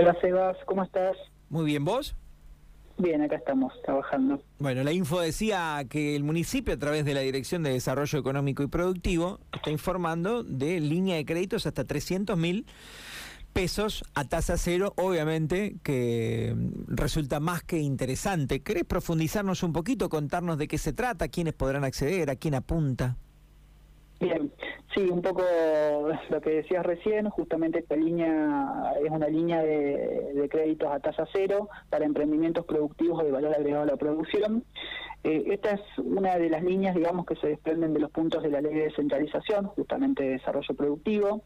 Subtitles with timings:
[0.00, 1.16] Hola Sebas, ¿cómo estás?
[1.48, 2.14] Muy bien, ¿vos?
[2.98, 4.40] Bien, acá estamos trabajando.
[4.60, 8.62] Bueno, la info decía que el municipio, a través de la Dirección de Desarrollo Económico
[8.62, 12.64] y Productivo, está informando de línea de créditos hasta 300 mil
[13.52, 16.54] pesos a tasa cero, obviamente que
[16.86, 18.62] resulta más que interesante.
[18.62, 23.16] ¿Querés profundizarnos un poquito, contarnos de qué se trata, quiénes podrán acceder, a quién apunta?
[24.20, 24.52] Bien,
[24.98, 25.42] sí, un poco
[26.30, 31.68] lo que decías recién, justamente esta línea es una línea de, créditos a tasa cero
[31.90, 34.64] para emprendimientos productivos de valor agregado a la producción.
[35.24, 38.50] Eh, esta es una de las líneas, digamos, que se desprenden de los puntos de
[38.50, 41.42] la ley de descentralización, justamente de desarrollo productivo.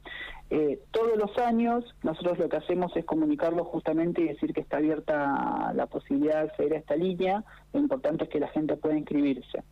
[0.54, 4.76] Eh, todos los años nosotros lo que hacemos es comunicarlo justamente y decir que está
[4.76, 7.42] abierta la posibilidad de acceder a esta línea.
[7.72, 9.62] Lo importante es que la gente pueda inscribirse.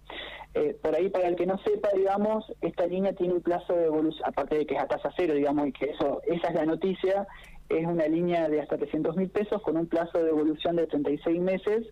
[0.55, 3.85] Eh, por ahí, para el que no sepa, digamos, esta línea tiene un plazo de
[3.85, 6.65] evolución, aparte de que es a tasa cero, digamos, y que eso esa es la
[6.65, 7.27] noticia,
[7.69, 11.43] es una línea de hasta 300 mil pesos con un plazo de evolución de 36
[11.43, 11.87] meses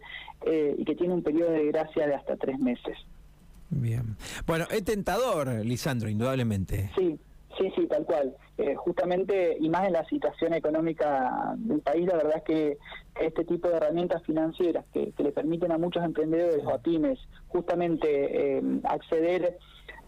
[0.47, 2.97] eh, y que tiene un periodo de gracia de hasta tres meses.
[3.69, 4.17] Bien.
[4.47, 6.91] Bueno, es tentador, Lisandro, indudablemente.
[6.97, 7.21] Sí,
[7.59, 8.37] sí, sí, tal cual.
[8.57, 12.79] Eh, justamente, y más en la situación económica del país, la verdad es que
[13.21, 18.59] este tipo de herramientas financieras que, le permiten a muchos emprendedores o a pymes justamente
[18.59, 19.59] eh, acceder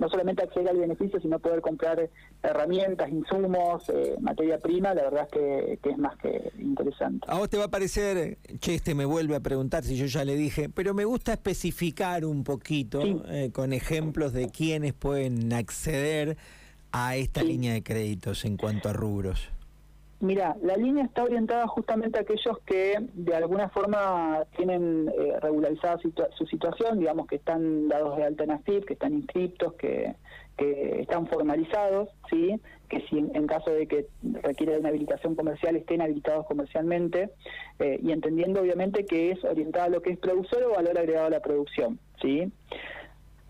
[0.00, 2.08] no solamente acceder al beneficio, sino poder comprar
[2.42, 7.26] herramientas, insumos, eh, materia prima, la verdad es que, es más que interesante.
[7.28, 10.24] A vos te va a parecer, che, este me vuelve a preguntar si yo ya
[10.24, 16.38] le dije, pero me gusta especificar un poquito eh, con ejemplos de quiénes pueden acceder
[16.92, 19.50] a esta línea de créditos en cuanto a rubros.
[20.20, 25.98] Mira, la línea está orientada justamente a aquellos que de alguna forma tienen eh, regularizada
[25.98, 30.14] su situación, digamos que están dados de alta en AFIP, que están inscriptos, que,
[30.58, 34.08] están formalizados, sí, que si en, caso de que
[34.42, 37.30] requiere de una habilitación comercial estén habilitados comercialmente
[37.78, 41.28] eh, y entendiendo obviamente que es orientada a lo que es productor o valor agregado
[41.28, 42.52] a la producción, sí.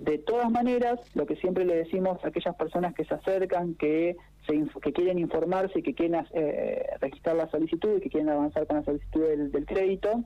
[0.00, 4.16] De todas maneras, lo que siempre le decimos a aquellas personas que se acercan, que,
[4.46, 8.66] se, que quieren informarse y que quieren eh, registrar la solicitud y que quieren avanzar
[8.66, 10.24] con la solicitud del, crédito,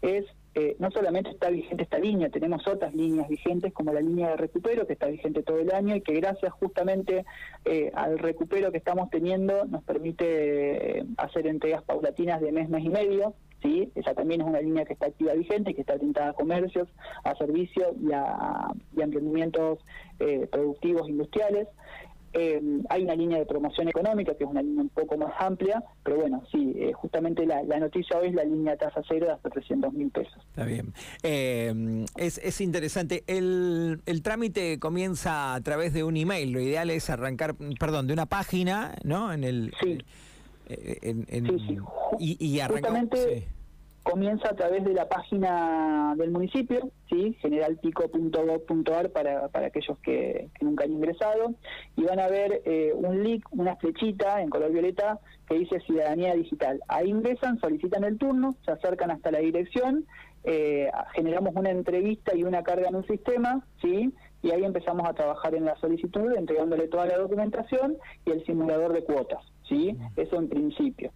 [0.00, 4.30] es eh, no solamente está vigente esta línea, tenemos otras líneas vigentes como la línea
[4.30, 7.24] de recupero que está vigente todo el año y que gracias justamente
[7.64, 12.90] eh, al recupero que estamos teniendo nos permite hacer entregas paulatinas de mes, mes y
[12.90, 13.90] medio, ¿sí?
[13.94, 16.88] Esa también es una línea que está activa vigente, que está orientada a comercios,
[17.24, 19.78] a servicios y a, emprendimientos
[20.18, 21.68] eh, productivos industriales.
[22.32, 25.82] Eh, hay una línea de promoción económica que es una línea un poco más amplia,
[26.04, 29.50] pero bueno, sí, eh, justamente la, noticia hoy es la línea tasa cero de hasta
[29.50, 30.36] 300 mil pesos.
[30.48, 30.92] Está bien.
[31.24, 33.24] es, es interesante.
[33.26, 36.52] El, el trámite comienza a través de un email.
[36.52, 39.32] Lo ideal es arrancar, perdón, de una página, ¿no?
[39.32, 39.72] En el.
[39.82, 39.98] Sí.
[41.02, 41.26] En,
[41.58, 41.78] sí,
[42.18, 43.48] Y, y Justamente
[44.02, 47.36] comienza a través de la página del municipio, ¿sí?
[47.40, 51.54] generalpico.gov.ar para, para aquellos que, nunca han ingresado,
[51.96, 56.34] y van a ver eh, un link, una flechita en color violeta que dice Ciudadanía
[56.34, 56.80] Digital.
[56.88, 60.06] Ahí ingresan, solicitan el turno, se acercan hasta la dirección,
[60.44, 64.12] eh, generamos una entrevista y una carga en un sistema, ¿sí?
[64.42, 68.94] y ahí empezamos a trabajar en la solicitud, entregándole toda la documentación y el simulador
[68.94, 69.44] de cuotas.
[69.70, 69.96] ¿Sí?
[70.16, 71.12] Eso en principio.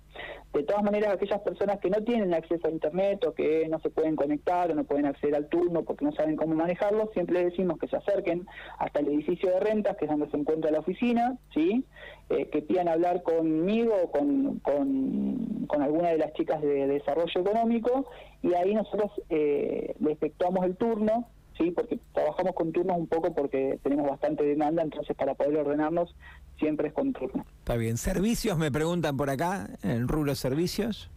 [0.54, 3.90] De todas maneras, aquellas personas que no tienen acceso a Internet o que no se
[3.90, 7.50] pueden conectar o no pueden acceder al turno porque no saben cómo manejarlo, siempre les
[7.50, 8.46] decimos que se acerquen
[8.78, 11.84] hasta el edificio de rentas, que es donde se encuentra la oficina, ¿sí?
[12.30, 18.06] Eh, que pidan hablar conmigo o con, con, alguna de las chicas de, desarrollo económico
[18.42, 21.28] y ahí nosotros eh, le efectuamos el turno,
[21.58, 21.70] ¿sí?
[21.70, 26.14] porque trabajamos con turnos un poco porque tenemos bastante demanda, entonces para poder ordenarnos
[26.58, 27.44] siempre es con turno.
[27.58, 27.96] Está bien.
[27.96, 31.10] ¿Servicios me preguntan por acá, en rubro servicios?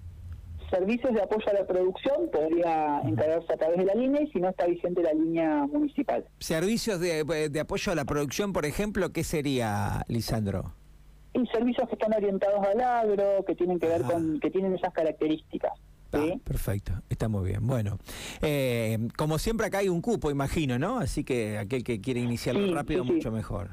[0.69, 4.39] Servicios de apoyo a la producción podría encargarse a través de la línea y si
[4.39, 6.25] no está vigente la línea municipal.
[6.39, 10.73] ¿Servicios de, apoyo a la producción, por ejemplo, qué sería, Lisandro?
[11.33, 14.91] Y servicios que están orientados al agro, que tienen que ver con, que tienen esas
[14.93, 15.71] características.
[16.13, 17.65] Ah, perfecto, está muy bien.
[17.65, 17.97] Bueno,
[18.41, 20.99] eh, como siempre acá hay un cupo, imagino, ¿no?
[20.99, 23.69] Así que aquel que quiere iniciarlo rápido, mucho mejor.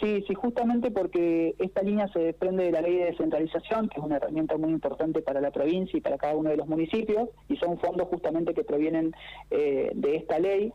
[0.00, 4.06] Sí, sí, justamente porque esta línea se desprende de la ley de descentralización, que es
[4.06, 7.56] una herramienta muy importante para la provincia y para cada uno de los municipios, y
[7.56, 9.12] son fondos justamente que provienen
[9.50, 10.72] eh, de esta ley,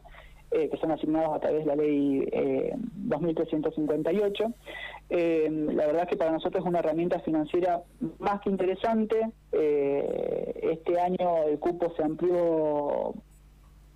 [0.52, 4.54] eh, que son asignados a través de la ley eh, 2358.
[5.10, 7.84] Eh, la verdad es que para nosotros es una herramienta financiera
[8.20, 9.32] más que interesante.
[9.52, 13.14] este año el cupo se amplió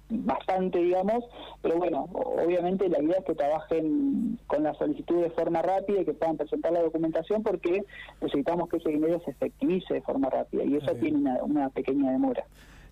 [0.10, 1.24] bastante, digamos,
[1.62, 6.06] pero bueno, obviamente la idea es que trabajen con la solicitud de forma rápida y
[6.06, 7.84] que puedan presentar la documentación porque
[8.22, 12.12] necesitamos que ese dinero se efectivice de forma rápida y eso tiene una, una, pequeña
[12.12, 12.46] demora.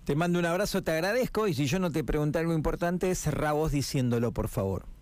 [0.04, 3.54] Te mando un abrazo, te agradezco y si yo no te pregunté algo importante, cerrá
[3.54, 4.95] vos diciéndolo, por favor.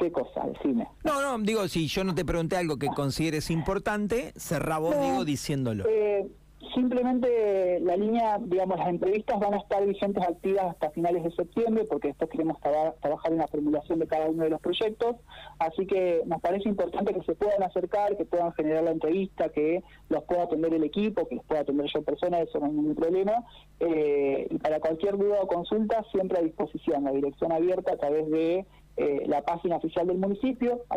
[0.00, 0.46] ¿Qué cosa?
[0.46, 0.88] Decime.
[1.04, 5.26] No, no, digo, si yo no te pregunté algo que consideres importante, cerrá vos, digo,
[5.26, 5.84] diciéndolo.
[5.86, 6.26] Eh,
[6.74, 11.84] Simplemente la línea, digamos, las entrevistas van a estar vigentes activas hasta finales de septiembre,
[11.84, 15.16] porque después queremos trabajar en la formulación de cada uno de los proyectos.
[15.58, 19.82] Así que nos parece importante que se puedan acercar, que puedan generar la entrevista, que
[20.10, 22.94] los pueda atender el equipo, que los pueda atender yo persona, eso no hay ningún
[22.94, 23.42] problema.
[23.80, 28.30] Eh, y para cualquier duda o consulta, siempre a disposición, la dirección abierta a través
[28.30, 28.66] de
[29.00, 30.82] eh, la página oficial del municipio,